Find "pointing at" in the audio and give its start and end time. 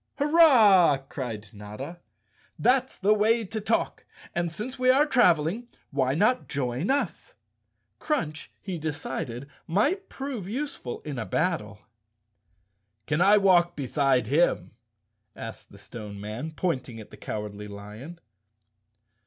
16.49-17.11